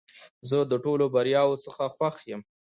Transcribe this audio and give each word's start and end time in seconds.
زه 0.49 0.57
د 0.71 0.73
ټولو 0.85 1.05
بریاوو 1.13 1.61
څخه 1.65 1.83
خوښ 1.95 2.15
یم. 2.29 2.41